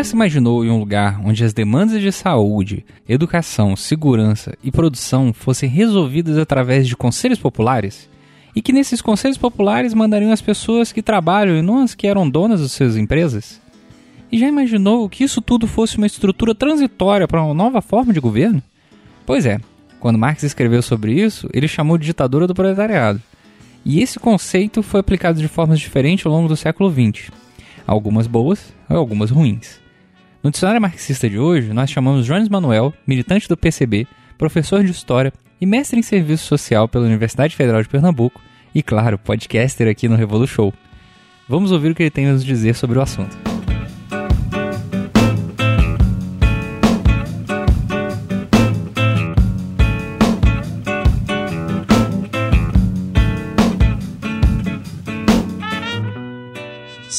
Já 0.00 0.04
se 0.04 0.14
imaginou 0.14 0.64
em 0.64 0.70
um 0.70 0.78
lugar 0.78 1.20
onde 1.22 1.44
as 1.44 1.52
demandas 1.52 2.00
de 2.00 2.10
saúde, 2.10 2.86
educação, 3.06 3.76
segurança 3.76 4.56
e 4.64 4.72
produção 4.72 5.30
fossem 5.30 5.68
resolvidas 5.68 6.38
através 6.38 6.88
de 6.88 6.96
conselhos 6.96 7.38
populares? 7.38 8.08
E 8.56 8.62
que 8.62 8.72
nesses 8.72 9.02
conselhos 9.02 9.36
populares 9.36 9.92
mandariam 9.92 10.32
as 10.32 10.40
pessoas 10.40 10.90
que 10.90 11.02
trabalham 11.02 11.54
e 11.54 11.60
não 11.60 11.82
as 11.82 11.94
que 11.94 12.06
eram 12.06 12.30
donas 12.30 12.62
das 12.62 12.72
suas 12.72 12.96
empresas? 12.96 13.60
E 14.32 14.38
já 14.38 14.48
imaginou 14.48 15.06
que 15.06 15.22
isso 15.22 15.42
tudo 15.42 15.66
fosse 15.66 15.98
uma 15.98 16.06
estrutura 16.06 16.54
transitória 16.54 17.28
para 17.28 17.42
uma 17.42 17.52
nova 17.52 17.82
forma 17.82 18.10
de 18.10 18.20
governo? 18.20 18.62
Pois 19.26 19.44
é, 19.44 19.60
quando 20.00 20.18
Marx 20.18 20.42
escreveu 20.42 20.80
sobre 20.80 21.12
isso, 21.12 21.46
ele 21.52 21.68
chamou 21.68 21.98
de 21.98 22.06
ditadura 22.06 22.46
do 22.46 22.54
proletariado. 22.54 23.20
E 23.84 24.00
esse 24.00 24.18
conceito 24.18 24.82
foi 24.82 25.00
aplicado 25.00 25.38
de 25.38 25.46
formas 25.48 25.78
diferentes 25.78 26.24
ao 26.24 26.32
longo 26.32 26.48
do 26.48 26.56
século 26.56 26.90
XX, 26.90 27.30
algumas 27.86 28.26
boas 28.26 28.72
e 28.88 28.94
algumas 28.94 29.30
ruins. 29.30 29.79
No 30.42 30.50
dicionário 30.50 30.80
marxista 30.80 31.28
de 31.28 31.38
hoje, 31.38 31.70
nós 31.72 31.90
chamamos 31.90 32.24
Jones 32.24 32.48
Manuel, 32.48 32.94
militante 33.06 33.46
do 33.46 33.58
PCB, 33.58 34.06
professor 34.38 34.82
de 34.82 34.90
História 34.90 35.34
e 35.60 35.66
mestre 35.66 35.98
em 35.98 36.02
Serviço 36.02 36.46
Social 36.46 36.88
pela 36.88 37.04
Universidade 37.04 37.54
Federal 37.54 37.82
de 37.82 37.88
Pernambuco 37.88 38.40
e, 38.74 38.82
claro, 38.82 39.18
podcaster 39.18 39.86
aqui 39.86 40.08
no 40.08 40.16
Revolu 40.16 40.46
Show. 40.46 40.72
Vamos 41.46 41.72
ouvir 41.72 41.90
o 41.90 41.94
que 41.94 42.04
ele 42.04 42.10
tem 42.10 42.26
a 42.26 42.32
nos 42.32 42.44
dizer 42.44 42.74
sobre 42.74 42.98
o 42.98 43.02
assunto. 43.02 43.49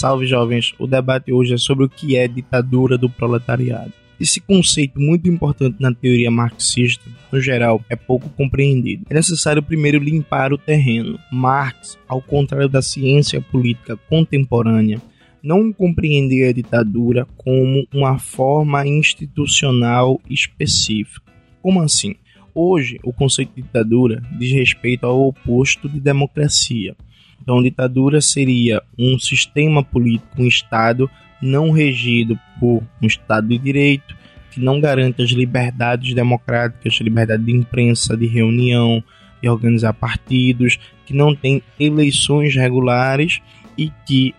Salve 0.02 0.26
jovens, 0.26 0.74
o 0.80 0.88
debate 0.88 1.32
hoje 1.32 1.54
é 1.54 1.58
sobre 1.60 1.86
o 1.86 1.90
que 1.90 2.18
é 2.18 2.28
ditadura 2.28 2.98
do 2.98 3.08
proletariado. 3.08 3.94
Esse 4.20 4.42
conceito 4.42 5.00
muito 5.00 5.30
importante 5.30 5.76
na 5.80 5.94
teoria 5.94 6.32
marxista, 6.32 7.08
no 7.32 7.40
geral, 7.40 7.86
é 7.88 7.96
pouco 7.96 8.28
compreendido. 8.30 9.06
É 9.12 9.14
necessário 9.14 9.62
primeiro 9.62 10.00
limpar 10.00 10.54
o 10.54 10.58
terreno. 10.58 11.20
Marx, 11.32 12.00
ao 12.08 12.20
contrário 12.20 12.68
da 12.68 12.82
ciência 12.82 13.40
política 13.40 13.96
contemporânea, 14.10 15.00
não 15.44 15.72
compreendia 15.72 16.50
a 16.50 16.54
ditadura 16.54 17.28
como 17.38 17.86
uma 17.94 18.18
forma 18.18 18.88
institucional 18.88 20.20
específica. 20.28 21.32
Como 21.62 21.80
assim? 21.80 22.16
Hoje, 22.56 23.00
o 23.04 23.14
conceito 23.14 23.54
de 23.56 23.62
ditadura 23.62 24.24
diz 24.40 24.52
respeito 24.52 25.06
ao 25.06 25.28
oposto 25.28 25.88
de 25.88 26.00
democracia 26.00 26.96
então, 27.42 27.62
ditadura 27.62 28.22
seria 28.22 28.82
um 28.98 29.18
sistema 29.18 29.84
político, 29.84 30.42
um 30.42 30.48
Estado 30.48 31.10
não 31.42 31.72
regido 31.72 32.40
por 32.60 32.84
um 33.02 33.08
Estado 33.08 33.48
de 33.48 33.58
direito, 33.58 34.16
que 34.52 34.60
não 34.60 34.80
garante 34.80 35.22
as 35.22 35.32
liberdades 35.32 36.14
democráticas, 36.14 37.00
liberdade 37.02 37.44
de 37.44 37.52
imprensa, 37.52 38.16
de 38.16 38.28
reunião, 38.28 39.04
de 39.42 39.50
organizar 39.50 39.94
partidos, 39.94 40.78
que 41.06 41.14
não 41.14 41.34
tem 41.34 41.64
eleições 41.80 42.56
regulares 42.56 43.42
e 43.78 43.90
que 44.06 44.36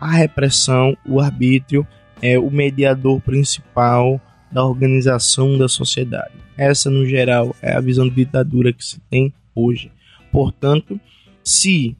a 0.00 0.12
repressão, 0.12 0.96
o 1.04 1.20
arbítrio, 1.20 1.86
é 2.22 2.38
o 2.38 2.50
mediador 2.50 3.20
principal 3.20 4.20
da 4.50 4.64
organização 4.64 5.58
da 5.58 5.68
sociedade. 5.68 6.32
Essa, 6.56 6.88
no 6.88 7.04
geral, 7.04 7.54
é 7.60 7.74
a 7.74 7.80
visão 7.80 8.08
de 8.08 8.14
ditadura 8.14 8.72
que 8.72 8.84
se 8.84 8.98
tem 9.10 9.32
hoje. 9.54 9.90
Portanto, 10.32 10.98
se 11.42 11.96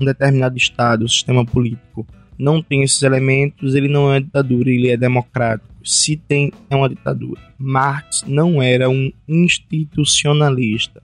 um 0.00 0.04
determinado 0.04 0.56
Estado, 0.56 1.04
o 1.04 1.08
sistema 1.08 1.44
político, 1.44 2.06
não 2.38 2.62
tem 2.62 2.82
esses 2.82 3.02
elementos, 3.02 3.74
ele 3.74 3.88
não 3.88 4.12
é 4.12 4.20
ditadura, 4.20 4.70
ele 4.70 4.90
é 4.90 4.96
democrático. 4.96 5.72
Se 5.84 6.16
tem, 6.16 6.52
é 6.70 6.74
uma 6.74 6.88
ditadura. 6.88 7.40
Marx 7.58 8.24
não 8.26 8.62
era 8.62 8.88
um 8.88 9.12
institucionalista. 9.28 11.02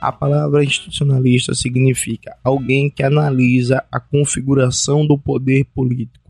A 0.00 0.12
palavra 0.12 0.62
institucionalista 0.62 1.54
significa 1.54 2.36
alguém 2.44 2.88
que 2.88 3.02
analisa 3.02 3.82
a 3.90 3.98
configuração 3.98 5.04
do 5.04 5.18
poder 5.18 5.64
político 5.74 6.28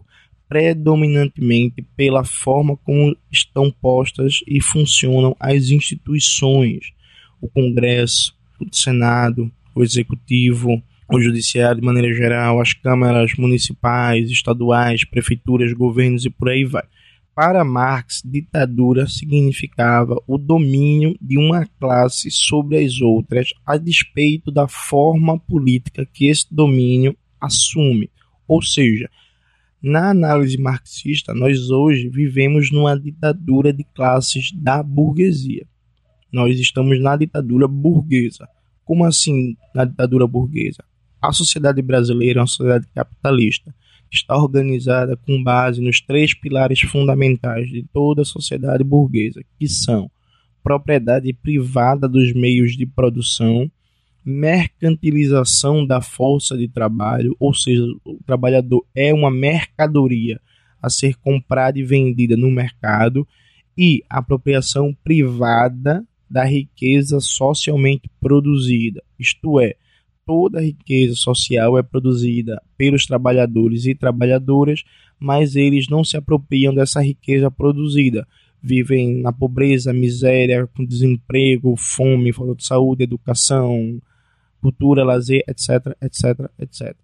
predominantemente 0.48 1.82
pela 1.94 2.24
forma 2.24 2.76
como 2.78 3.14
estão 3.30 3.70
postas 3.70 4.40
e 4.46 4.62
funcionam 4.62 5.36
as 5.38 5.68
instituições, 5.68 6.92
o 7.40 7.48
Congresso, 7.48 8.34
o 8.58 8.74
Senado, 8.74 9.52
o 9.74 9.82
Executivo, 9.82 10.82
o 11.10 11.20
judiciário 11.20 11.80
de 11.80 11.86
maneira 11.86 12.12
geral, 12.14 12.60
as 12.60 12.74
câmaras 12.74 13.32
municipais, 13.38 14.30
estaduais, 14.30 15.04
prefeituras, 15.04 15.72
governos 15.72 16.24
e 16.24 16.30
por 16.30 16.50
aí 16.50 16.64
vai. 16.64 16.84
Para 17.34 17.64
Marx, 17.64 18.20
ditadura 18.24 19.06
significava 19.06 20.20
o 20.26 20.36
domínio 20.36 21.16
de 21.20 21.38
uma 21.38 21.64
classe 21.78 22.30
sobre 22.30 22.84
as 22.84 23.00
outras, 23.00 23.50
a 23.64 23.76
despeito 23.76 24.50
da 24.50 24.66
forma 24.66 25.38
política 25.38 26.04
que 26.04 26.26
esse 26.26 26.46
domínio 26.50 27.16
assume. 27.40 28.10
Ou 28.46 28.60
seja, 28.60 29.08
na 29.80 30.10
análise 30.10 30.58
marxista, 30.58 31.32
nós 31.32 31.70
hoje 31.70 32.08
vivemos 32.08 32.72
numa 32.72 32.98
ditadura 32.98 33.72
de 33.72 33.84
classes 33.94 34.50
da 34.52 34.82
burguesia. 34.82 35.64
Nós 36.32 36.58
estamos 36.58 37.00
na 37.00 37.16
ditadura 37.16 37.68
burguesa. 37.68 38.48
Como 38.84 39.04
assim 39.04 39.56
na 39.72 39.84
ditadura 39.84 40.26
burguesa? 40.26 40.82
A 41.20 41.32
sociedade 41.32 41.82
brasileira 41.82 42.40
é 42.40 42.42
uma 42.42 42.46
sociedade 42.46 42.86
capitalista, 42.94 43.74
que 44.10 44.16
está 44.16 44.36
organizada 44.36 45.16
com 45.16 45.42
base 45.42 45.80
nos 45.80 46.00
três 46.00 46.32
pilares 46.32 46.80
fundamentais 46.80 47.68
de 47.68 47.84
toda 47.92 48.22
a 48.22 48.24
sociedade 48.24 48.82
burguesa, 48.82 49.42
que 49.58 49.68
são 49.68 50.10
propriedade 50.62 51.32
privada 51.32 52.08
dos 52.08 52.32
meios 52.32 52.76
de 52.76 52.86
produção, 52.86 53.70
mercantilização 54.24 55.86
da 55.86 56.00
força 56.00 56.56
de 56.56 56.68
trabalho, 56.68 57.34
ou 57.38 57.54
seja, 57.54 57.82
o 58.04 58.18
trabalhador 58.26 58.84
é 58.94 59.12
uma 59.12 59.30
mercadoria 59.30 60.40
a 60.80 60.88
ser 60.88 61.16
comprada 61.16 61.78
e 61.78 61.82
vendida 61.82 62.36
no 62.36 62.50
mercado, 62.50 63.26
e 63.76 64.02
apropriação 64.08 64.96
privada 65.04 66.04
da 66.28 66.44
riqueza 66.44 67.20
socialmente 67.20 68.10
produzida, 68.20 69.02
isto 69.18 69.60
é, 69.60 69.74
toda 70.28 70.58
a 70.58 70.62
riqueza 70.62 71.14
social 71.14 71.78
é 71.78 71.82
produzida 71.82 72.62
pelos 72.76 73.06
trabalhadores 73.06 73.86
e 73.86 73.94
trabalhadoras, 73.94 74.84
mas 75.18 75.56
eles 75.56 75.88
não 75.88 76.04
se 76.04 76.18
apropriam 76.18 76.74
dessa 76.74 77.00
riqueza 77.00 77.50
produzida. 77.50 78.28
Vivem 78.62 79.22
na 79.22 79.32
pobreza, 79.32 79.90
miséria, 79.90 80.66
com 80.66 80.84
desemprego, 80.84 81.74
fome, 81.78 82.30
falta 82.30 82.56
de 82.56 82.66
saúde, 82.66 83.04
educação, 83.04 83.98
cultura, 84.60 85.02
lazer, 85.02 85.42
etc, 85.48 85.96
etc, 86.02 86.50
etc. 86.58 86.94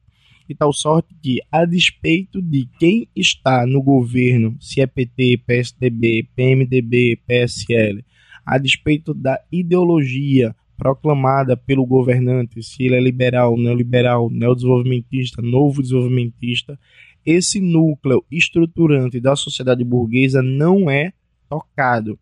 De 0.47 0.55
tal 0.55 0.75
sorte 0.75 1.15
que, 1.23 1.41
a 1.51 1.65
despeito 1.65 2.43
de 2.43 2.69
quem 2.79 3.09
está 3.17 3.67
no 3.67 3.81
governo, 3.81 4.55
se 4.61 4.83
é 4.83 4.87
PT, 4.87 5.39
PSDB, 5.47 6.29
PMDB, 6.37 7.19
PSL, 7.27 8.05
a 8.45 8.59
despeito 8.59 9.15
da 9.15 9.41
ideologia 9.51 10.55
proclamada 10.77 11.57
pelo 11.57 11.87
governante, 11.87 12.63
se 12.63 12.85
ele 12.85 12.97
é 12.97 13.01
liberal, 13.01 13.57
neoliberal, 13.57 14.29
neodesenvolvimentista, 14.31 15.41
novo 15.41 15.83
desenvolvimentista, 15.83 16.79
esse 17.25 17.61
núcleo 17.61 18.25
estruturante 18.31 19.21
da 19.21 19.35
sociedade 19.35 19.83
burguesa 19.83 20.43
não 20.43 20.91
é 20.91 21.13
tocado. 21.49 22.19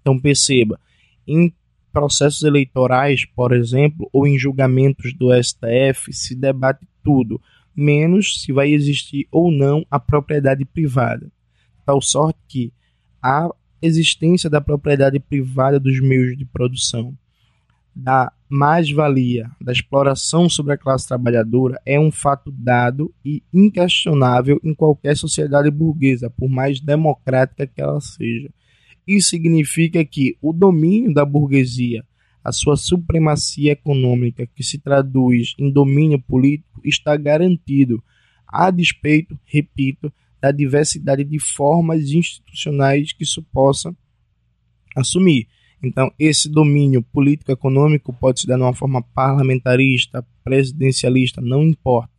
Então 0.00 0.18
perceba, 0.18 0.78
em 1.26 1.52
processos 1.92 2.42
eleitorais, 2.42 3.24
por 3.24 3.52
exemplo, 3.52 4.08
ou 4.12 4.26
em 4.26 4.38
julgamentos 4.38 5.14
do 5.14 5.30
STF, 5.32 6.12
se 6.12 6.34
debate 6.34 6.86
tudo, 7.02 7.40
menos 7.74 8.42
se 8.42 8.52
vai 8.52 8.72
existir 8.72 9.26
ou 9.30 9.50
não 9.50 9.86
a 9.90 9.98
propriedade 9.98 10.64
privada. 10.64 11.30
Tal 11.84 12.00
sorte 12.00 12.38
que 12.48 12.72
a 13.22 13.48
existência 13.80 14.48
da 14.48 14.60
propriedade 14.60 15.18
privada 15.18 15.78
dos 15.78 16.00
meios 16.00 16.36
de 16.36 16.44
produção 16.44 17.16
da 17.94 18.32
mais-valia 18.48 19.50
da 19.60 19.72
exploração 19.72 20.48
sobre 20.48 20.72
a 20.74 20.78
classe 20.78 21.08
trabalhadora 21.08 21.80
é 21.84 21.98
um 21.98 22.10
fato 22.10 22.50
dado 22.50 23.12
e 23.24 23.42
inquestionável 23.52 24.60
em 24.62 24.74
qualquer 24.74 25.16
sociedade 25.16 25.70
burguesa, 25.70 26.30
por 26.30 26.48
mais 26.48 26.80
democrática 26.80 27.66
que 27.66 27.80
ela 27.80 28.00
seja. 28.00 28.50
Isso 29.06 29.30
significa 29.30 30.04
que 30.04 30.36
o 30.40 30.52
domínio 30.52 31.12
da 31.12 31.24
burguesia, 31.24 32.04
a 32.42 32.52
sua 32.52 32.76
supremacia 32.76 33.72
econômica, 33.72 34.46
que 34.46 34.62
se 34.62 34.78
traduz 34.78 35.54
em 35.58 35.70
domínio 35.70 36.20
político, 36.20 36.80
está 36.84 37.16
garantido, 37.16 38.02
a 38.46 38.70
despeito, 38.70 39.38
repito, 39.44 40.12
da 40.40 40.50
diversidade 40.52 41.24
de 41.24 41.38
formas 41.38 42.10
institucionais 42.10 43.12
que 43.12 43.24
isso 43.24 43.42
possa 43.42 43.94
assumir. 44.94 45.48
Então, 45.84 46.10
esse 46.18 46.48
domínio 46.48 47.02
político-econômico 47.02 48.12
pode 48.12 48.40
se 48.40 48.46
dar 48.46 48.56
de 48.56 48.62
uma 48.62 48.74
forma 48.74 49.02
parlamentarista, 49.02 50.26
presidencialista, 50.42 51.40
não 51.40 51.62
importa. 51.62 52.10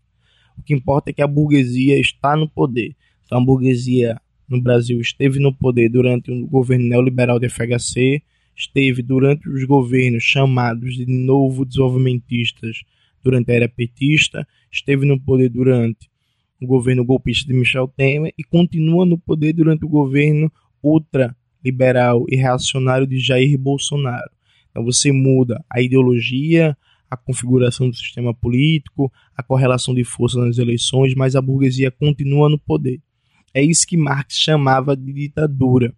O 0.58 0.62
que 0.62 0.74
importa 0.74 1.10
é 1.10 1.14
que 1.14 1.22
a 1.22 1.28
burguesia 1.28 2.00
está 2.00 2.36
no 2.36 2.48
poder. 2.48 2.96
Então, 3.26 3.40
a 3.40 3.44
burguesia 3.44 4.22
no 4.48 4.62
Brasil 4.62 5.02
esteve 5.02 5.40
no 5.40 5.54
poder 5.54 5.90
durante 5.90 6.32
o 6.32 6.46
governo 6.48 6.88
neoliberal 6.88 7.40
de 7.40 7.50
FHC, 7.50 8.22
esteve 8.56 9.02
durante 9.02 9.50
os 9.50 9.64
governos 9.66 10.24
chamados 10.24 10.96
de 10.96 11.06
novo 11.06 11.66
desenvolvimentistas 11.66 12.84
durante 13.24 13.52
a 13.52 13.56
era 13.56 13.68
petista, 13.68 14.48
esteve 14.72 15.06
no 15.06 15.20
poder 15.20 15.50
durante 15.50 16.08
o 16.62 16.68
governo 16.68 17.04
golpista 17.04 17.52
de 17.52 17.58
Michel 17.58 17.88
Temer 17.88 18.32
e 18.38 18.44
continua 18.44 19.06
no 19.06 19.18
poder 19.18 19.54
durante 19.54 19.84
o 19.84 19.90
governo 19.90 20.52
ultraliberal 21.66 22.26
e 22.30 22.36
reacionário 22.36 23.08
de 23.08 23.20
Jair 23.20 23.58
Bolsonaro. 23.58 24.30
Então 24.70 24.84
você 24.84 25.12
muda 25.12 25.64
a 25.70 25.82
ideologia, 25.82 26.78
a 27.10 27.18
configuração 27.18 27.90
do 27.90 27.96
sistema 27.96 28.34
político, 28.34 29.12
a 29.36 29.42
correlação 29.42 29.94
de 29.94 30.04
força 30.04 30.40
nas 30.40 30.58
eleições, 30.58 31.16
mas 31.16 31.36
a 31.36 31.42
burguesia 31.42 31.90
continua 31.90 32.50
no 32.50 32.60
poder. 32.60 33.02
É 33.54 33.62
isso 33.62 33.88
que 33.88 33.98
Marx 33.98 34.38
chamava 34.38 34.96
de 34.96 35.14
ditadura. 35.14 35.96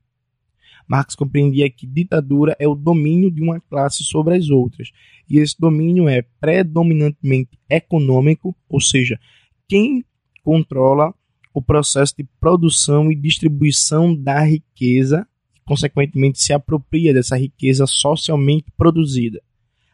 Marx 0.88 1.16
compreendia 1.16 1.70
que 1.70 1.86
ditadura 1.86 2.56
é 2.60 2.68
o 2.68 2.76
domínio 2.76 3.30
de 3.30 3.42
uma 3.42 3.60
classe 3.60 4.04
sobre 4.04 4.36
as 4.36 4.50
outras, 4.50 4.90
e 5.30 5.38
esse 5.38 5.60
domínio 5.60 6.08
é 6.08 6.22
predominantemente 6.40 7.60
econômico, 7.70 8.56
ou 8.70 8.80
seja, 8.80 9.20
quem 9.68 10.06
controla 10.44 11.14
o 11.54 11.62
processo 11.62 12.14
de 12.18 12.24
produção 12.40 13.12
e 13.12 13.16
distribuição 13.16 14.16
da 14.16 14.42
riqueza 14.44 15.28
consequentemente, 15.68 16.42
se 16.42 16.54
apropria 16.54 17.14
dessa 17.14 17.38
riqueza 17.38 17.86
socialmente 17.86 18.72
produzida. 18.78 19.44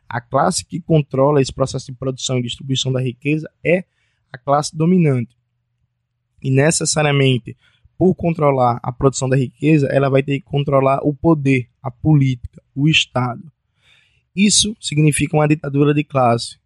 A 0.08 0.22
classe 0.22 0.64
que 0.64 0.80
controla 0.80 1.42
esse 1.42 1.52
processo 1.52 1.88
de 1.88 1.98
produção 1.98 2.38
e 2.38 2.44
distribuição 2.44 2.92
da 2.92 3.02
riqueza 3.02 3.50
é 3.66 3.84
a 4.32 4.38
classe 4.38 4.78
dominante. 4.78 5.36
E 6.44 6.52
necessariamente, 6.52 7.58
por 7.98 8.14
controlar 8.14 8.80
a 8.84 8.92
produção 8.92 9.28
da 9.28 9.36
riqueza, 9.36 9.88
ela 9.88 10.10
vai 10.10 10.22
ter 10.22 10.40
que 10.40 10.46
controlar 10.46 11.00
o 11.02 11.12
poder, 11.12 11.68
a 11.82 11.90
política, 11.90 12.62
o 12.76 12.88
Estado. 12.88 13.52
Isso 14.36 14.78
significa 14.80 15.36
uma 15.36 15.48
ditadura 15.48 15.92
de 15.92 16.04
classe. 16.04 16.60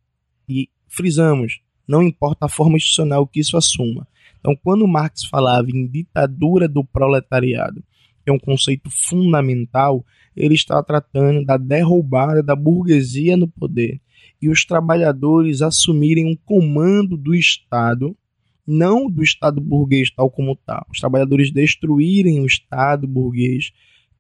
E 0.49 0.69
frisamos, 0.85 1.61
não 1.87 2.03
importa 2.03 2.47
a 2.47 2.49
forma 2.49 2.75
institucional 2.75 3.25
que 3.25 3.39
isso 3.39 3.55
assuma. 3.55 4.05
Então, 4.41 4.53
quando 4.61 4.85
Marx 4.85 5.23
falava 5.23 5.69
em 5.69 5.87
ditadura 5.87 6.67
do 6.67 6.83
proletariado, 6.83 7.81
que 8.27 8.31
é 8.31 8.33
um 8.33 8.39
conceito 8.39 8.89
fundamental, 8.89 10.05
ele 10.35 10.53
está 10.53 10.83
tratando 10.83 11.45
da 11.45 11.55
derrubada 11.55 12.43
da 12.43 12.57
burguesia 12.57 13.37
no 13.37 13.47
poder 13.47 14.01
e 14.41 14.49
os 14.49 14.65
trabalhadores 14.65 15.61
assumirem 15.61 16.25
um 16.25 16.35
comando 16.35 17.15
do 17.15 17.33
Estado, 17.33 18.17
não 18.67 19.09
do 19.09 19.23
Estado 19.23 19.61
burguês 19.61 20.11
tal 20.11 20.29
como 20.29 20.57
tal. 20.57 20.85
Os 20.91 20.99
trabalhadores 20.99 21.51
destruírem 21.51 22.41
o 22.41 22.45
Estado 22.45 23.07
burguês, 23.07 23.71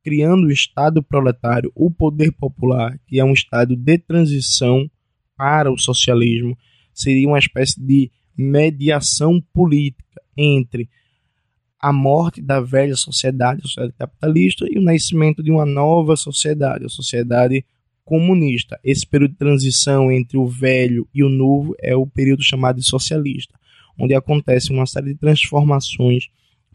criando 0.01 0.47
o 0.47 0.51
Estado 0.51 1.03
proletário, 1.03 1.69
o 1.75 1.91
poder 1.91 2.31
popular, 2.31 2.97
que 3.07 3.19
é 3.19 3.25
um 3.25 3.33
Estado 3.33 3.75
de 3.75 3.97
transição 3.97 4.89
para 5.35 5.69
o 5.69 5.77
socialismo, 5.77 6.57
seria 6.93 7.27
uma 7.27 7.39
espécie 7.39 7.79
de 7.79 8.09
mediação 8.37 9.43
política 9.53 10.21
entre 10.37 10.89
a 11.79 11.93
morte 11.93 12.41
da 12.41 12.59
velha 12.59 12.95
sociedade, 12.95 13.59
a 13.59 13.67
sociedade 13.67 13.93
capitalista, 13.97 14.65
e 14.69 14.77
o 14.77 14.81
nascimento 14.81 15.43
de 15.43 15.51
uma 15.51 15.65
nova 15.65 16.15
sociedade, 16.15 16.85
a 16.85 16.89
sociedade 16.89 17.63
comunista. 18.03 18.79
Esse 18.83 19.05
período 19.05 19.31
de 19.31 19.37
transição 19.37 20.11
entre 20.11 20.37
o 20.37 20.47
velho 20.47 21.07
e 21.13 21.23
o 21.23 21.29
novo 21.29 21.75
é 21.79 21.95
o 21.95 22.07
período 22.07 22.41
chamado 22.41 22.79
de 22.79 22.85
socialista, 22.85 23.53
onde 23.99 24.15
acontece 24.15 24.71
uma 24.71 24.85
série 24.85 25.13
de 25.13 25.19
transformações 25.19 26.29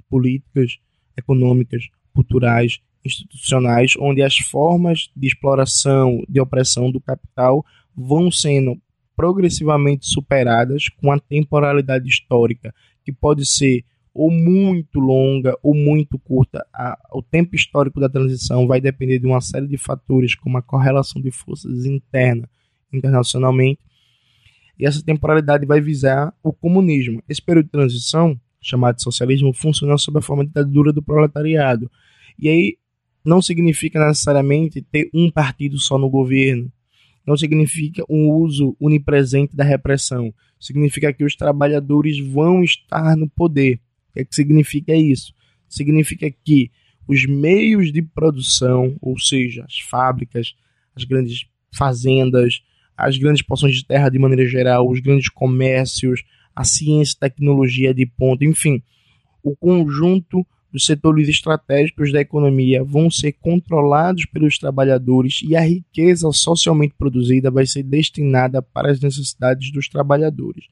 políticas, 0.09 0.79
econômicas, 1.17 1.89
culturais, 2.15 2.79
institucionais, 3.05 3.95
onde 3.99 4.23
as 4.23 4.37
formas 4.37 5.11
de 5.17 5.27
exploração, 5.27 6.23
de 6.29 6.41
opressão 6.41 6.91
do 6.91 7.01
capital 7.01 7.65
vão 7.97 8.31
sendo 8.31 8.81
progressivamente 9.17 10.07
superadas 10.07 10.89
com 10.89 11.11
a 11.11 11.19
temporalidade 11.19 12.09
histórica, 12.09 12.75
que 13.05 13.13
pode 13.13 13.45
ser 13.47 13.85
ou 14.15 14.31
muito 14.31 14.99
longa 14.99 15.57
ou 15.63 15.75
muito 15.75 16.19
curta. 16.19 16.67
A, 16.73 16.99
o 17.13 17.23
tempo 17.23 17.57
histórico 17.57 18.01
da 18.01 18.09
transição 18.09 18.67
vai 18.67 18.81
depender 18.81 19.19
de 19.19 19.27
uma 19.27 19.41
série 19.41 19.67
de 19.67 19.77
fatores, 19.77 20.35
como 20.35 20.59
a 20.59 20.63
correlação 20.63 21.21
de 21.21 21.31
forças 21.31 21.85
interna 21.87 22.49
internacionalmente. 22.93 23.81
E 24.79 24.87
essa 24.87 25.03
temporalidade 25.03 25.67
vai 25.67 25.81
visar 25.81 26.35
o 26.43 26.53
comunismo. 26.53 27.23
Esse 27.29 27.41
período 27.41 27.67
de 27.67 27.73
transição, 27.73 28.39
chamado 28.61 28.97
de 28.97 29.03
socialismo, 29.03 29.53
funciona 29.53 29.97
sob 29.97 30.19
a 30.19 30.23
forma 30.23 30.43
de 30.43 30.49
ditadura 30.49 30.93
do 30.93 31.03
proletariado. 31.03 31.91
E 32.39 32.49
aí 32.49 32.79
não 33.25 33.41
significa 33.41 34.05
necessariamente 34.07 34.83
ter 34.83 35.09
um 35.15 35.31
partido 35.31 35.79
só 35.79 35.97
no 35.97 36.11
governo 36.11 36.71
não 37.27 37.37
significa 37.37 38.05
um 38.09 38.31
uso 38.31 38.77
onipresente 38.81 39.55
da 39.55 39.65
repressão. 39.65 40.35
Significa 40.59 41.13
que 41.13 41.25
os 41.25 41.37
trabalhadores 41.37 42.19
vão 42.19 42.63
estar 42.63 43.17
no 43.17 43.29
poder. 43.29 43.81
O 44.13 44.15
que, 44.15 44.21
é 44.21 44.25
que 44.25 44.35
significa 44.35 44.95
isso? 44.95 45.35
Significa 45.69 46.31
que 46.45 46.71
os 47.09 47.27
meios 47.27 47.93
de 47.93 48.03
produção, 48.03 48.97
ou 49.01 49.19
seja, 49.19 49.65
as 49.65 49.79
fábricas, 49.81 50.55
as 50.95 51.05
grandes 51.05 51.47
fazendas, 51.75 52.63
as 52.97 53.17
grandes 53.17 53.43
porções 53.43 53.75
de 53.75 53.85
terra 53.85 54.09
de 54.09 54.19
maneira 54.19 54.47
geral, 54.47 54.89
os 54.89 55.01
grandes 55.01 55.29
comércios, 55.29 56.23
a 56.55 56.63
ciência 56.63 57.17
e 57.17 57.21
tecnologia 57.21 57.95
de 57.95 58.07
ponta, 58.07 58.45
enfim, 58.45 58.83
o 59.43 59.57
conjunto 59.57 60.47
os 60.73 60.87
setores 60.87 61.29
estratégicos 61.29 62.13
da 62.13 62.21
economia 62.21 62.83
vão 62.83 63.11
ser 63.11 63.33
controlados 63.33 64.25
pelos 64.25 64.57
trabalhadores 64.57 65.41
e 65.43 65.55
a 65.55 65.61
riqueza 65.61 66.31
socialmente 66.33 66.95
produzida 66.97 67.51
vai 67.51 67.67
ser 67.67 67.83
destinada 67.83 68.63
para 68.63 68.91
as 68.91 68.99
necessidades 68.99 69.71
dos 69.71 69.87
trabalhadores. 69.89 70.65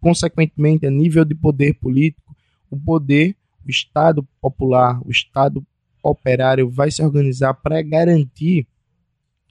Consequentemente, 0.00 0.86
a 0.86 0.90
nível 0.90 1.24
de 1.24 1.34
poder 1.34 1.74
político, 1.74 2.23
o 2.70 2.76
poder, 2.76 3.36
o 3.66 3.70
Estado 3.70 4.26
popular, 4.40 5.00
o 5.04 5.10
Estado 5.10 5.64
operário 6.02 6.70
vai 6.70 6.90
se 6.90 7.02
organizar 7.02 7.54
para 7.54 7.80
garantir 7.82 8.66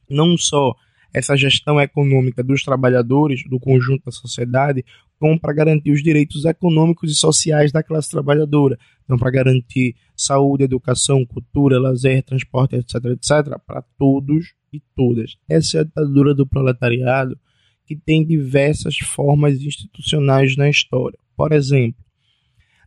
não 0.10 0.38
só 0.38 0.76
essa 1.14 1.36
gestão 1.38 1.80
econômica 1.80 2.44
dos 2.44 2.64
trabalhadores, 2.64 3.44
do 3.48 3.60
conjunto 3.60 4.06
da 4.06 4.12
sociedade, 4.12 4.84
como 5.20 5.40
para 5.40 5.54
garantir 5.54 5.92
os 5.92 6.04
direitos 6.04 6.44
econômicos 6.44 7.12
e 7.12 7.16
sociais 7.16 7.72
da 7.72 7.84
classe 7.84 8.10
trabalhadora, 8.10 8.78
então 9.04 9.18
para 9.18 9.32
garantir 9.32 9.96
saúde, 10.18 10.64
educação, 10.64 11.26
cultura, 11.26 11.80
lazer, 11.80 12.24
transporte, 12.24 12.76
etc, 12.76 12.96
etc, 13.06 13.58
para 13.66 13.84
todos 13.98 14.54
e 14.72 14.82
todas. 14.96 15.38
Essa 15.48 15.78
é 15.78 15.82
a 15.82 15.84
ditadura 15.84 16.34
do 16.34 16.46
proletariado 16.46 17.40
que 17.86 17.96
tem 17.96 18.26
diversas 18.26 18.98
formas 18.98 19.62
institucionais 19.62 20.58
na 20.58 20.70
história. 20.70 21.18
Por 21.38 21.52
exemplo, 21.52 22.03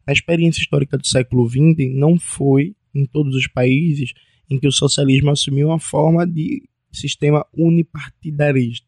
na 0.06 0.12
experiência 0.12 0.60
histórica 0.60 0.96
do 0.96 1.06
século 1.06 1.48
XX, 1.48 1.92
não 1.94 2.18
foi 2.18 2.74
em 2.94 3.04
todos 3.04 3.34
os 3.34 3.46
países 3.46 4.12
em 4.48 4.58
que 4.58 4.68
o 4.68 4.72
socialismo 4.72 5.30
assumiu 5.30 5.68
uma 5.68 5.80
forma 5.80 6.26
de 6.26 6.68
sistema 6.92 7.44
unipartidarista. 7.52 8.86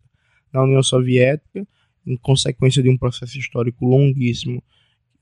Na 0.52 0.62
União 0.62 0.82
Soviética, 0.82 1.66
em 2.06 2.16
consequência 2.16 2.82
de 2.82 2.88
um 2.88 2.96
processo 2.96 3.38
histórico 3.38 3.84
longuíssimo 3.84 4.62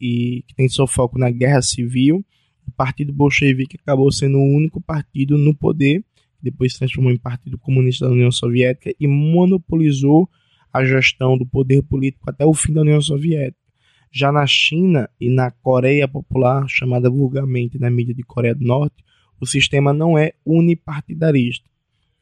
e 0.01 0.45
que 0.47 0.55
tem 0.55 0.69
seu 0.69 0.87
foco 0.87 1.19
na 1.19 1.31
guerra 1.31 1.63
civil, 1.63 2.25
o 2.67 2.71
Partido 2.73 3.13
Bolchevique 3.13 3.79
acabou 3.81 4.13
sendo 4.13 4.39
o 4.39 4.57
único 4.57 4.81
partido 4.81 5.39
no 5.39 5.55
poder, 5.55 6.05
depois 6.41 6.73
se 6.73 6.79
transformou 6.79 7.11
em 7.11 7.19
Partido 7.19 7.59
Comunista 7.59 8.07
da 8.07 8.13
União 8.13 8.31
Soviética 8.31 8.95
e 9.01 9.07
monopolizou 9.07 10.29
a 10.73 10.85
gestão 10.85 11.39
do 11.39 11.47
poder 11.47 11.83
político 11.83 12.29
até 12.29 12.45
o 12.45 12.53
fim 12.53 12.73
da 12.73 12.83
União 12.83 13.01
Soviética. 13.01 13.66
Já 14.19 14.33
na 14.33 14.47
China 14.47 15.11
e 15.21 15.29
na 15.29 15.51
Coreia 15.51 16.09
Popular, 16.09 16.67
chamada 16.71 17.11
vulgarmente 17.11 17.79
na 17.79 17.91
mídia 17.91 18.15
de 18.15 18.23
Coreia 18.23 18.55
do 18.55 18.65
Norte, 18.65 19.05
o 19.39 19.45
sistema 19.45 19.93
não 19.93 20.17
é 20.17 20.33
unipartidarista. 20.43 21.69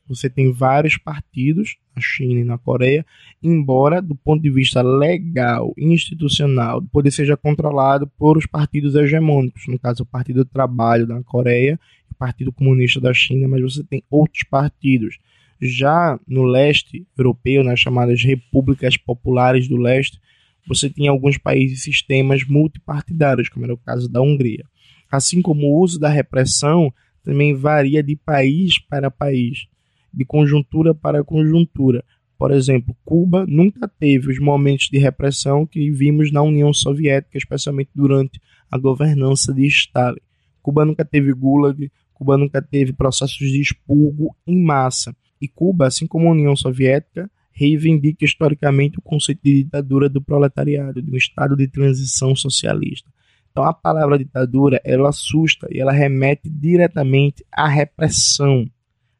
Você 0.08 0.28
tem 0.28 0.50
vários 0.50 0.98
partidos 0.98 1.76
na 1.94 2.02
China 2.02 2.40
e 2.40 2.44
na 2.44 2.58
Coreia, 2.58 3.06
embora 3.40 4.02
do 4.02 4.16
ponto 4.16 4.42
de 4.42 4.50
vista 4.50 4.82
legal, 4.82 5.72
institucional, 5.78 6.78
o 6.78 6.88
poder 6.88 7.12
seja 7.12 7.36
controlado 7.36 8.08
por 8.18 8.36
os 8.36 8.44
partidos 8.44 8.96
hegemônicos, 8.96 9.68
no 9.68 9.78
caso 9.78 10.02
o 10.02 10.06
Partido 10.06 10.44
do 10.44 10.50
Trabalho 10.50 11.06
da 11.06 11.22
Coreia 11.22 11.78
e 12.10 12.12
o 12.12 12.16
Partido 12.16 12.50
Comunista 12.50 13.00
da 13.00 13.14
China, 13.14 13.46
mas 13.46 13.62
você 13.62 13.84
tem 13.84 14.02
outros 14.10 14.42
partidos. 14.42 15.16
Já 15.62 16.18
no 16.26 16.42
leste 16.42 17.06
europeu, 17.16 17.62
nas 17.62 17.78
chamadas 17.78 18.20
repúblicas 18.24 18.96
populares 18.96 19.68
do 19.68 19.76
leste, 19.76 20.18
você 20.66 20.88
tem 20.88 21.08
alguns 21.08 21.38
países 21.38 21.82
sistemas 21.82 22.44
multipartidários, 22.44 23.48
como 23.48 23.64
era 23.64 23.74
o 23.74 23.78
caso 23.78 24.08
da 24.08 24.20
Hungria. 24.20 24.64
Assim 25.10 25.42
como 25.42 25.66
o 25.66 25.80
uso 25.80 25.98
da 25.98 26.08
repressão 26.08 26.92
também 27.22 27.54
varia 27.54 28.02
de 28.02 28.16
país 28.16 28.78
para 28.78 29.10
país 29.10 29.66
de 30.12 30.24
conjuntura 30.24 30.94
para 30.94 31.24
conjuntura. 31.24 32.04
Por 32.38 32.50
exemplo, 32.50 32.96
Cuba 33.04 33.46
nunca 33.46 33.88
teve 33.88 34.30
os 34.30 34.38
momentos 34.38 34.88
de 34.90 34.98
repressão 34.98 35.66
que 35.66 35.90
vimos 35.90 36.32
na 36.32 36.42
União 36.42 36.72
Soviética, 36.72 37.38
especialmente 37.38 37.90
durante 37.94 38.40
a 38.70 38.78
governança 38.78 39.52
de 39.52 39.66
Stalin. 39.66 40.20
Cuba 40.62 40.84
nunca 40.84 41.04
teve 41.04 41.32
gulag, 41.32 41.90
Cuba 42.12 42.36
nunca 42.36 42.62
teve 42.62 42.92
processos 42.92 43.50
de 43.50 43.60
expurgo 43.60 44.34
em 44.46 44.62
massa. 44.62 45.14
E 45.40 45.48
Cuba, 45.48 45.86
assim 45.86 46.06
como 46.06 46.28
a 46.28 46.32
União 46.32 46.56
Soviética, 46.56 47.30
reivindica 47.54 48.24
historicamente 48.24 48.98
o 48.98 49.02
conceito 49.02 49.40
de 49.42 49.62
ditadura 49.62 50.08
do 50.08 50.20
proletariado, 50.20 51.00
de 51.00 51.10
um 51.10 51.16
estado 51.16 51.56
de 51.56 51.68
transição 51.68 52.34
socialista. 52.34 53.08
Então 53.50 53.64
a 53.64 53.72
palavra 53.72 54.18
ditadura, 54.18 54.80
ela 54.84 55.10
assusta 55.10 55.68
e 55.70 55.80
ela 55.80 55.92
remete 55.92 56.50
diretamente 56.50 57.46
à 57.52 57.68
repressão, 57.68 58.68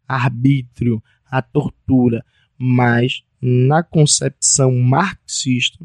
arbítrio, 0.06 1.00
à 1.30 1.40
tortura, 1.40 2.24
mas 2.58 3.22
na 3.40 3.82
concepção 3.84 4.72
marxista, 4.74 5.84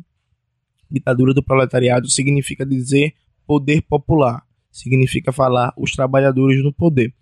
ditadura 0.89 1.33
do 1.33 1.43
proletariado 1.43 2.09
significa 2.09 2.65
dizer 2.65 3.13
poder 3.45 3.83
popular, 3.83 4.43
significa 4.71 5.31
falar 5.31 5.71
os 5.77 5.91
trabalhadores 5.91 6.63
no 6.63 6.73
poder. 6.73 7.13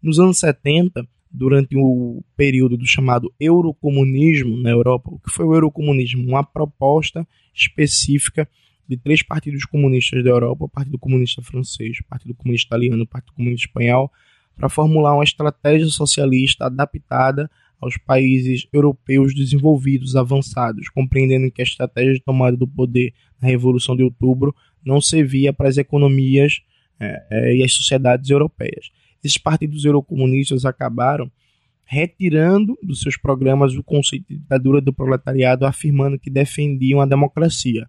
Nos 0.00 0.20
anos 0.20 0.38
70, 0.38 1.04
durante 1.30 1.76
o 1.76 2.22
período 2.36 2.76
do 2.76 2.86
chamado 2.86 3.32
eurocomunismo 3.38 4.56
na 4.56 4.70
Europa, 4.70 5.10
o 5.12 5.18
que 5.18 5.30
foi 5.30 5.46
o 5.46 5.54
eurocomunismo? 5.54 6.26
Uma 6.26 6.42
proposta 6.42 7.26
específica 7.54 8.48
de 8.88 8.96
três 8.96 9.22
partidos 9.22 9.64
comunistas 9.64 10.24
da 10.24 10.30
Europa, 10.30 10.64
o 10.64 10.68
Partido 10.68 10.98
Comunista 10.98 11.40
Francês, 11.40 11.98
o 12.00 12.04
Partido 12.04 12.34
Comunista 12.34 12.66
Italiano 12.66 13.02
e 13.02 13.04
o 13.04 13.06
Partido 13.06 13.32
Comunista 13.34 13.66
Espanhol, 13.66 14.10
para 14.56 14.68
formular 14.68 15.14
uma 15.14 15.24
estratégia 15.24 15.86
socialista 15.86 16.66
adaptada 16.66 17.48
aos 17.80 17.96
países 17.96 18.66
europeus 18.72 19.34
desenvolvidos, 19.34 20.16
avançados, 20.16 20.88
compreendendo 20.88 21.50
que 21.50 21.62
a 21.62 21.64
estratégia 21.64 22.14
de 22.14 22.20
tomada 22.20 22.56
do 22.56 22.66
poder 22.66 23.14
na 23.40 23.48
Revolução 23.48 23.96
de 23.96 24.02
Outubro 24.02 24.54
não 24.84 25.00
servia 25.00 25.52
para 25.52 25.68
as 25.68 25.78
economias 25.78 26.60
é, 26.98 27.56
e 27.56 27.62
as 27.62 27.72
sociedades 27.72 28.28
europeias. 28.28 28.90
Esses 29.22 29.38
partidos 29.38 29.84
eurocomunistas 29.84 30.64
acabaram 30.64 31.30
retirando 31.84 32.78
dos 32.82 33.00
seus 33.00 33.16
programas 33.16 33.74
o 33.74 33.82
conceito 33.82 34.28
de 34.28 34.38
ditadura 34.38 34.80
do 34.80 34.92
proletariado, 34.92 35.66
afirmando 35.66 36.18
que 36.18 36.30
defendiam 36.30 37.00
a 37.00 37.06
democracia. 37.06 37.88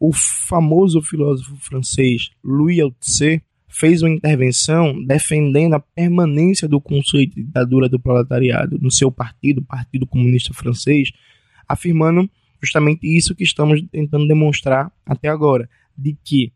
O 0.00 0.10
famoso 0.10 1.02
filósofo 1.02 1.54
francês 1.56 2.30
Louis 2.42 2.80
Althusser 2.80 3.42
fez 3.68 4.02
uma 4.02 4.10
intervenção 4.10 5.02
defendendo 5.04 5.74
a 5.74 5.80
permanência 5.80 6.66
do 6.66 6.80
conceito 6.80 7.34
de 7.34 7.42
ditadura 7.42 7.88
do 7.88 8.00
proletariado 8.00 8.78
no 8.80 8.90
seu 8.90 9.12
partido, 9.12 9.62
Partido 9.62 10.06
Comunista 10.06 10.54
Francês, 10.54 11.10
afirmando 11.68 12.30
justamente 12.62 13.06
isso 13.06 13.34
que 13.34 13.44
estamos 13.44 13.82
tentando 13.90 14.26
demonstrar 14.26 14.90
até 15.04 15.28
agora, 15.28 15.68
de 15.96 16.16
que 16.24 16.52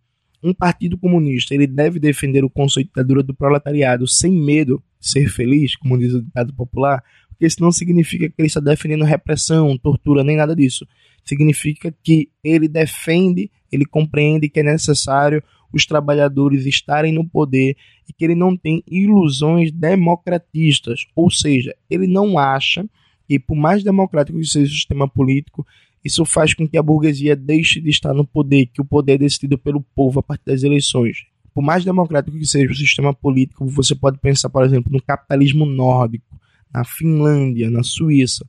um 0.46 0.54
partido 0.54 0.96
comunista 0.96 1.54
ele 1.54 1.66
deve 1.66 1.98
defender 1.98 2.44
o 2.44 2.50
conceito 2.50 2.86
de 2.86 2.92
ditadura 2.92 3.22
do 3.22 3.34
proletariado 3.34 4.06
sem 4.06 4.32
medo 4.32 4.82
de 5.00 5.08
ser 5.08 5.28
feliz, 5.28 5.76
como 5.76 5.98
diz 5.98 6.14
o 6.14 6.22
ditado 6.22 6.54
popular, 6.54 7.02
porque 7.28 7.46
isso 7.46 7.60
não 7.60 7.72
significa 7.72 8.28
que 8.28 8.34
ele 8.38 8.46
está 8.46 8.60
defendendo 8.60 9.04
repressão, 9.04 9.76
tortura, 9.76 10.24
nem 10.24 10.36
nada 10.36 10.54
disso. 10.54 10.86
Significa 11.24 11.94
que 12.02 12.30
ele 12.42 12.68
defende, 12.68 13.50
ele 13.70 13.84
compreende 13.84 14.48
que 14.48 14.60
é 14.60 14.62
necessário 14.62 15.42
os 15.72 15.84
trabalhadores 15.84 16.64
estarem 16.64 17.12
no 17.12 17.28
poder 17.28 17.76
e 18.08 18.12
que 18.12 18.24
ele 18.24 18.34
não 18.34 18.56
tem 18.56 18.82
ilusões 18.86 19.72
democratistas, 19.72 21.06
ou 21.14 21.30
seja, 21.30 21.74
ele 21.90 22.06
não 22.06 22.38
acha 22.38 22.88
que 23.28 23.38
por 23.38 23.56
mais 23.56 23.82
democrático 23.82 24.38
que 24.38 24.46
seja 24.46 24.70
o 24.70 24.74
sistema 24.74 25.08
político, 25.08 25.66
isso 26.06 26.24
faz 26.24 26.54
com 26.54 26.66
que 26.68 26.78
a 26.78 26.82
burguesia 26.82 27.36
deixe 27.36 27.80
de 27.80 27.90
estar 27.90 28.14
no 28.14 28.24
poder, 28.24 28.66
que 28.66 28.80
o 28.80 28.84
poder 28.84 29.14
é 29.14 29.18
decidido 29.18 29.58
pelo 29.58 29.80
povo 29.94 30.20
a 30.20 30.22
partir 30.22 30.46
das 30.46 30.62
eleições. 30.62 31.26
Por 31.52 31.62
mais 31.62 31.84
democrático 31.84 32.38
que 32.38 32.46
seja 32.46 32.72
o 32.72 32.76
sistema 32.76 33.12
político, 33.14 33.66
você 33.66 33.94
pode 33.94 34.18
pensar, 34.18 34.48
por 34.48 34.64
exemplo, 34.64 34.92
no 34.92 35.02
capitalismo 35.02 35.66
nórdico, 35.66 36.38
na 36.72 36.84
Finlândia, 36.84 37.70
na 37.70 37.82
Suíça, 37.82 38.46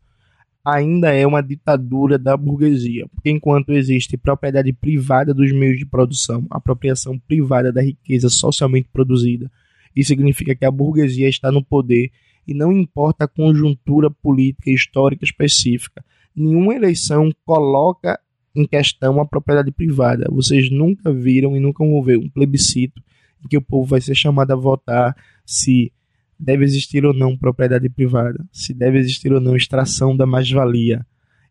ainda 0.66 1.14
é 1.14 1.26
uma 1.26 1.42
ditadura 1.42 2.18
da 2.18 2.36
burguesia, 2.36 3.08
porque 3.08 3.30
enquanto 3.30 3.72
existe 3.72 4.18
propriedade 4.18 4.74
privada 4.74 5.34
dos 5.34 5.52
meios 5.54 5.80
de 5.80 5.86
produção, 5.86 6.46
apropriação 6.50 7.18
privada 7.18 7.72
da 7.72 7.82
riqueza 7.82 8.30
socialmente 8.30 8.90
produzida, 8.92 9.50
isso 9.96 10.10
significa 10.10 10.54
que 10.54 10.66
a 10.66 10.72
burguesia 10.72 11.30
está 11.30 11.52
no 11.52 11.64
poder 11.64 12.12
e 12.46 12.54
não 12.54 12.72
importa 12.72 13.24
a 13.24 13.28
conjuntura 13.28 14.12
política 14.12 14.70
e 14.70 14.74
histórica 14.74 15.24
específica. 15.24 16.04
Nenhuma 16.38 16.76
eleição 16.76 17.32
coloca 17.44 18.20
em 18.56 18.68
questão 18.68 19.20
a 19.20 19.26
propriedade 19.26 19.72
privada. 19.72 20.28
Vocês 20.30 20.70
nunca 20.70 21.12
viram 21.12 21.58
e 21.58 21.60
nunca 21.60 21.84
vão 21.84 22.04
ver 22.04 22.20
um 22.20 22.30
plebiscito 22.30 23.02
em 23.44 23.48
que 23.48 23.58
o 23.58 23.62
povo 23.62 23.88
vai 23.88 24.02
ser 24.02 24.14
chamado 24.14 24.52
a 24.52 24.56
votar 24.56 25.16
se 25.44 25.92
deve 26.40 26.64
existir 26.64 27.04
ou 27.04 27.14
não 27.14 27.36
propriedade 27.36 27.90
privada, 27.90 28.46
se 28.52 28.72
deve 28.72 29.00
existir 29.00 29.34
ou 29.34 29.42
não 29.42 29.56
extração 29.56 30.16
da 30.16 30.28
mais-valia. 30.28 31.04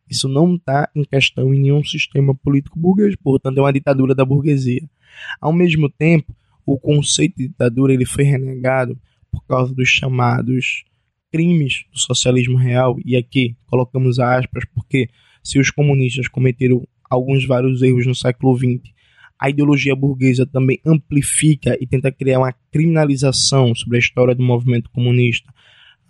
Isso 0.09 0.29
não 0.29 0.55
está 0.55 0.89
em 0.95 1.03
questão 1.03 1.53
em 1.53 1.61
nenhum 1.61 1.83
sistema 1.83 2.33
político 2.33 2.79
burguês, 2.79 3.17
portanto 3.17 3.59
é 3.59 3.61
uma 3.61 3.73
ditadura 3.73 4.15
da 4.15 4.25
burguesia. 4.25 4.89
Ao 5.41 5.53
mesmo 5.53 5.91
tempo, 5.91 6.33
o 6.65 6.79
conceito 6.79 7.37
de 7.37 7.49
ditadura 7.49 7.93
ele 7.93 8.07
foi 8.07 8.23
renegado 8.23 8.97
por 9.33 9.45
causa 9.47 9.75
dos 9.75 9.89
chamados 9.89 10.85
crimes 11.37 11.85
do 11.93 11.99
socialismo 11.99 12.57
real, 12.57 12.97
e 13.05 13.15
aqui 13.15 13.55
colocamos 13.67 14.19
aspas 14.19 14.65
porque 14.75 15.11
se 15.43 15.59
os 15.59 15.71
comunistas 15.71 16.29
cometeram 16.29 16.89
alguns 17.11 17.45
vários 17.45 17.83
erros 17.83 18.07
no 18.07 18.15
século 18.15 18.57
XX 18.57 18.97
a 19.39 19.51
ideologia 19.51 19.95
burguesa 19.95 20.47
também 20.47 20.81
amplifica 20.85 21.77
e 21.79 21.87
tenta 21.87 22.11
criar 22.11 22.39
uma 22.39 22.55
criminalização 22.73 23.75
sobre 23.75 23.97
a 23.97 24.01
história 24.01 24.35
do 24.35 24.43
movimento 24.43 24.91
comunista, 24.91 25.53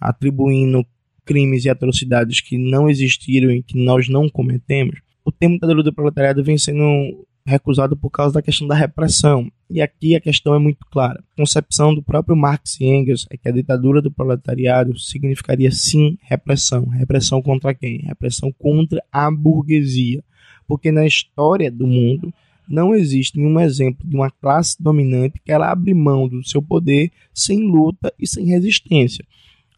atribuindo 0.00 0.86
crimes 1.24 1.64
e 1.64 1.68
atrocidades 1.68 2.40
que 2.40 2.56
não 2.56 2.88
existiram 2.88 3.50
e 3.50 3.62
que 3.62 3.76
nós 3.76 4.08
não 4.08 4.28
cometemos. 4.28 5.00
O 5.24 5.32
termo 5.32 5.56
ditadura 5.56 5.82
do 5.82 5.92
proletariado 5.92 6.44
vem 6.44 6.56
sendo 6.56 7.26
recusado 7.46 7.96
por 7.96 8.10
causa 8.10 8.34
da 8.34 8.42
questão 8.42 8.66
da 8.66 8.74
repressão. 8.74 9.50
E 9.70 9.80
aqui 9.80 10.16
a 10.16 10.20
questão 10.20 10.54
é 10.54 10.58
muito 10.58 10.84
clara. 10.90 11.20
A 11.20 11.36
concepção 11.40 11.94
do 11.94 12.02
próprio 12.02 12.36
Marx 12.36 12.78
e 12.80 12.84
Engels 12.84 13.26
é 13.30 13.36
que 13.36 13.48
a 13.48 13.52
ditadura 13.52 14.02
do 14.02 14.10
proletariado 14.10 14.98
significaria 14.98 15.70
sim 15.70 16.18
repressão. 16.22 16.86
Repressão 16.86 17.40
contra 17.40 17.72
quem? 17.72 17.98
Repressão 17.98 18.52
contra 18.52 19.02
a 19.12 19.30
burguesia. 19.30 20.22
Porque 20.66 20.90
na 20.90 21.06
história 21.06 21.70
do 21.70 21.86
mundo, 21.86 22.34
não 22.68 22.94
existe 22.94 23.38
nenhum 23.38 23.60
exemplo 23.60 24.04
de 24.04 24.16
uma 24.16 24.30
classe 24.30 24.76
dominante 24.82 25.40
que 25.44 25.52
ela 25.52 25.70
abre 25.70 25.94
mão 25.94 26.28
do 26.28 26.46
seu 26.46 26.60
poder 26.60 27.12
sem 27.32 27.60
luta 27.60 28.12
e 28.18 28.26
sem 28.26 28.46
resistência. 28.46 29.24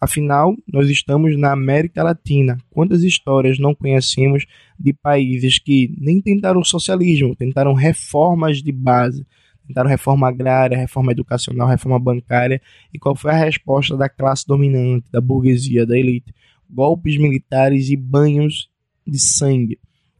Afinal, 0.00 0.55
nós 0.73 0.88
estamos 0.88 1.37
na 1.37 1.52
América 1.52 2.02
Latina. 2.02 2.57
Quantas 2.71 3.02
histórias 3.02 3.59
não 3.59 3.75
conhecemos 3.75 4.47
de 4.78 4.93
países 4.93 5.59
que 5.59 5.93
nem 5.99 6.21
tentaram 6.21 6.62
socialismo, 6.62 7.35
tentaram 7.35 7.75
reformas 7.75 8.62
de 8.62 8.71
base, 8.71 9.26
tentaram 9.67 9.90
reforma 9.90 10.28
agrária, 10.28 10.78
reforma 10.78 11.12
educacional, 11.12 11.67
reforma 11.67 11.99
bancária, 11.99 12.62
e 12.95 12.99
qual 12.99 13.17
foi 13.17 13.33
a 13.33 13.45
resposta 13.45 13.97
da 13.97 14.09
classe 14.09 14.47
dominante, 14.47 15.11
da 15.11 15.21
burguesia, 15.21 15.85
da 15.85 15.99
elite? 15.99 16.33
Golpes 16.71 17.17
militares 17.17 17.90
e 17.90 17.97
banhos 17.97 18.71
de 19.07 19.19
sangue 19.19 19.78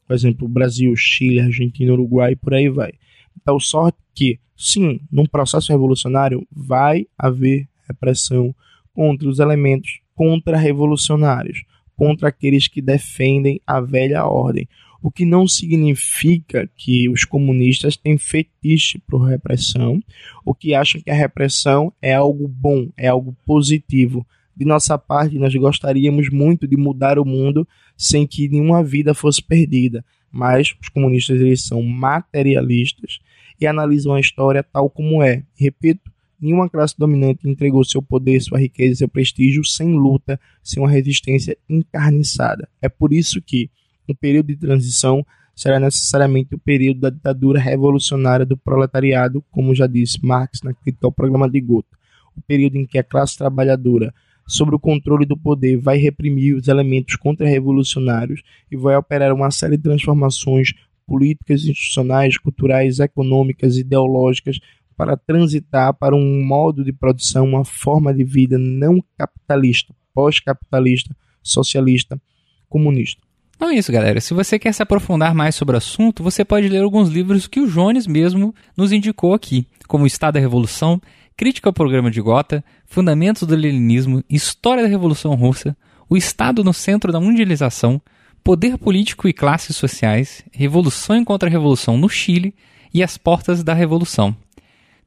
por 0.09 0.15
exemplo, 0.15 0.47
Brasil, 0.47 0.95
Chile, 0.95 1.39
Argentina, 1.39 1.93
Uruguai, 1.93 2.35
por 2.35 2.55
aí 2.55 2.67
vai. 2.67 2.93
Então, 3.39 3.59
sorte 3.59 3.99
que, 4.15 4.39
sim, 4.57 4.99
num 5.11 5.27
processo 5.27 5.71
revolucionário 5.71 6.47
vai 6.51 7.05
haver 7.15 7.69
repressão 7.87 8.55
contra 8.93 9.27
os 9.27 9.39
elementos 9.39 9.99
contra-revolucionários, 10.19 11.63
contra 11.95 12.27
aqueles 12.27 12.67
que 12.67 12.81
defendem 12.81 13.61
a 13.65 13.79
velha 13.79 14.25
ordem. 14.25 14.67
O 15.01 15.09
que 15.09 15.23
não 15.23 15.47
significa 15.47 16.69
que 16.75 17.07
os 17.07 17.23
comunistas 17.23 17.95
têm 17.95 18.17
fetiche 18.17 18.99
por 19.07 19.23
repressão, 19.23 20.03
ou 20.45 20.53
que 20.53 20.73
acham 20.73 20.99
que 20.99 21.09
a 21.09 21.15
repressão 21.15 21.93
é 22.01 22.13
algo 22.13 22.49
bom, 22.49 22.89
é 22.97 23.07
algo 23.07 23.33
positivo. 23.45 24.27
De 24.53 24.65
nossa 24.65 24.97
parte, 24.97 25.39
nós 25.39 25.55
gostaríamos 25.55 26.29
muito 26.29 26.67
de 26.67 26.75
mudar 26.75 27.17
o 27.17 27.23
mundo 27.23 27.65
sem 27.95 28.27
que 28.27 28.49
nenhuma 28.49 28.83
vida 28.83 29.13
fosse 29.13 29.41
perdida, 29.41 30.03
mas 30.29 30.75
os 30.81 30.89
comunistas 30.89 31.39
eles 31.39 31.63
são 31.63 31.81
materialistas 31.81 33.19
e 33.59 33.65
analisam 33.65 34.13
a 34.13 34.19
história 34.19 34.63
tal 34.63 34.89
como 34.89 35.23
é. 35.23 35.43
Repito, 35.55 36.11
nenhuma 36.41 36.69
classe 36.69 36.95
dominante 36.97 37.49
entregou 37.49 37.83
seu 37.83 38.01
poder, 38.01 38.39
sua 38.41 38.59
riqueza 38.59 38.99
seu 38.99 39.07
prestígio 39.07 39.63
sem 39.63 39.93
luta, 39.93 40.39
sem 40.63 40.81
uma 40.81 40.89
resistência 40.89 41.57
encarniçada. 41.69 42.67
É 42.81 42.89
por 42.89 43.13
isso 43.13 43.41
que 43.41 43.69
o 44.07 44.15
período 44.15 44.47
de 44.47 44.55
transição 44.55 45.25
será 45.55 45.79
necessariamente 45.79 46.55
o 46.55 46.59
período 46.59 47.01
da 47.01 47.09
ditadura 47.09 47.59
revolucionária 47.59 48.45
do 48.45 48.57
proletariado, 48.57 49.43
como 49.51 49.75
já 49.75 49.87
disse 49.87 50.23
Marx 50.23 50.61
na 50.63 50.73
crítica 50.73 51.05
ao 51.05 51.11
programa 51.11 51.49
de 51.49 51.59
Gotha. 51.59 51.97
O 52.35 52.41
período 52.41 52.77
em 52.77 52.85
que 52.85 52.97
a 52.97 53.03
classe 53.03 53.37
trabalhadora 53.37 54.13
sobre 54.49 54.75
o 54.75 54.79
controle 54.79 55.27
do 55.27 55.37
poder, 55.37 55.77
vai 55.77 55.97
reprimir 55.97 56.55
os 56.55 56.67
elementos 56.67 57.15
contra-revolucionários 57.15 58.41
e 58.71 58.75
vai 58.75 58.95
operar 58.95 59.31
uma 59.31 59.51
série 59.51 59.77
de 59.77 59.83
transformações 59.83 60.73
políticas, 61.05 61.65
institucionais, 61.65 62.37
culturais, 62.37 62.99
econômicas, 62.99 63.77
ideológicas 63.77 64.59
para 64.99 65.15
transitar 65.15 65.93
para 65.93 66.13
um 66.13 66.45
modo 66.45 66.83
de 66.83 66.91
produção, 66.91 67.45
uma 67.45 67.63
forma 67.63 68.13
de 68.13 68.25
vida 68.25 68.57
não 68.57 69.01
capitalista, 69.17 69.95
pós-capitalista, 70.13 71.15
socialista, 71.41 72.21
comunista. 72.67 73.21
Então 73.55 73.69
é 73.69 73.75
isso, 73.75 73.93
galera. 73.93 74.19
Se 74.19 74.33
você 74.33 74.59
quer 74.59 74.73
se 74.73 74.83
aprofundar 74.83 75.33
mais 75.33 75.55
sobre 75.55 75.75
o 75.75 75.77
assunto, 75.77 76.21
você 76.21 76.43
pode 76.43 76.67
ler 76.67 76.83
alguns 76.83 77.07
livros 77.07 77.47
que 77.47 77.61
o 77.61 77.67
Jones 77.67 78.07
mesmo 78.07 78.53
nos 78.75 78.91
indicou 78.91 79.33
aqui, 79.33 79.65
como 79.87 80.03
O 80.03 80.07
Estado 80.07 80.33
da 80.33 80.41
Revolução, 80.41 81.01
Crítica 81.37 81.69
ao 81.69 81.73
Programa 81.73 82.11
de 82.11 82.19
Gotha, 82.19 82.61
Fundamentos 82.85 83.43
do 83.43 83.55
Leninismo, 83.55 84.21
História 84.29 84.83
da 84.83 84.89
Revolução 84.89 85.33
Russa, 85.33 85.77
O 86.09 86.17
Estado 86.17 86.61
no 86.61 86.73
Centro 86.73 87.13
da 87.13 87.21
Mundialização, 87.21 88.01
Poder 88.43 88.77
Político 88.77 89.29
e 89.29 89.33
Classes 89.33 89.77
Sociais, 89.77 90.43
Revolução 90.51 91.21
e 91.21 91.23
Contra-Revolução 91.23 91.97
no 91.97 92.09
Chile 92.09 92.53
e 92.93 93.01
As 93.01 93.17
Portas 93.17 93.63
da 93.63 93.73
Revolução. 93.73 94.35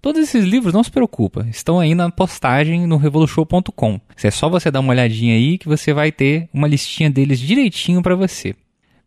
Todos 0.03 0.21
esses 0.21 0.45
livros, 0.45 0.75
não 0.75 0.83
se 0.83 0.91
preocupa, 0.91 1.47
estão 1.49 1.79
aí 1.79 1.95
na 1.95 2.11
postagem 2.11 2.89
no 2.89 2.97
revolution.com. 2.97 4.01
É 4.21 4.31
só 4.33 4.49
você 4.49 4.69
dar 4.69 4.81
uma 4.81 4.91
olhadinha 4.91 5.37
aí 5.37 5.57
que 5.57 5.69
você 5.69 5.93
vai 5.93 6.11
ter 6.11 6.49
uma 6.53 6.67
listinha 6.67 7.09
deles 7.09 7.39
direitinho 7.39 8.03
para 8.03 8.17
você. 8.17 8.57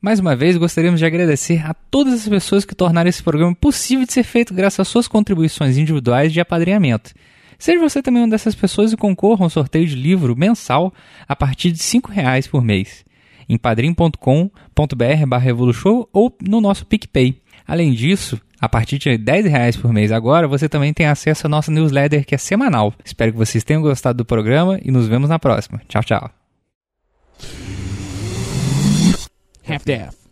Mais 0.02 0.22
uma 0.22 0.38
vez, 0.38 0.56
gostaríamos 0.56 1.02
de 1.02 1.06
agradecer 1.06 1.62
a 1.66 1.74
todas 1.74 2.14
as 2.14 2.30
pessoas 2.30 2.64
que 2.64 2.74
tornaram 2.74 3.10
esse 3.10 3.22
programa 3.22 3.54
possível 3.54 4.06
de 4.06 4.14
ser 4.14 4.24
feito 4.24 4.54
graças 4.54 4.80
às 4.80 4.88
suas 4.88 5.06
contribuições 5.06 5.78
individuais 5.78 6.32
de 6.32 6.40
apadrinhamento. 6.40 7.12
Seja 7.60 7.78
você 7.78 8.02
também 8.02 8.22
uma 8.22 8.30
dessas 8.30 8.56
pessoas 8.56 8.94
e 8.94 8.98
concorra 8.98 9.44
a 9.44 9.48
um 9.48 9.50
sorteio 9.50 9.86
de 9.86 9.96
livro 9.96 10.34
mensal 10.34 10.94
a 11.28 11.36
partir 11.36 11.74
de 11.74 11.84
R$ 11.84 12.02
reais 12.10 12.48
por 12.48 12.64
mês 12.64 13.04
em 13.48 13.58
padrim.com.br/revolution 13.58 16.06
ou 16.12 16.36
no 16.42 16.60
nosso 16.60 16.86
PicPay. 16.86 17.40
Além 17.68 17.94
disso, 17.94 18.40
a 18.60 18.70
partir 18.70 18.98
de 18.98 19.18
10 19.18 19.46
reais 19.46 19.76
por 19.78 19.92
mês 19.92 20.12
agora, 20.12 20.48
você 20.48 20.70
também 20.70 20.94
tem 20.94 21.08
acesso 21.08 21.48
à 21.48 21.50
nossa 21.50 21.72
newsletter 21.72 22.26
que 22.26 22.36
é 22.36 22.38
semanal. 22.38 22.94
Espero 23.04 23.32
que 23.32 23.38
vocês 23.38 23.64
tenham 23.64 23.82
gostado 23.82 24.18
do 24.18 24.26
programa 24.26 24.80
e 24.84 24.92
nos 24.92 25.08
vemos 25.08 25.30
na 25.30 25.40
próxima. 25.40 25.82
Tchau, 25.88 26.04
tchau. 26.04 26.30
Half-Death 29.68 30.25